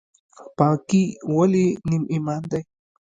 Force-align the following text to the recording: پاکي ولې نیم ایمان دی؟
پاکي 0.57 1.03
ولې 1.35 1.67
نیم 1.89 2.03
ایمان 2.13 2.41
دی؟ 2.51 2.61